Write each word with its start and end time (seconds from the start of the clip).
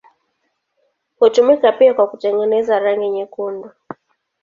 Hutumika 1.19 1.71
pia 1.71 1.93
kwa 1.93 2.07
kutengeneza 2.07 2.79
rangi 2.79 3.09
nyekundu. 3.09 3.71